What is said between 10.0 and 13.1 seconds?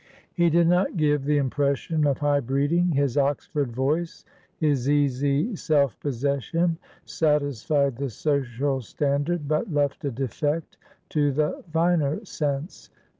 a defect to the finer sense.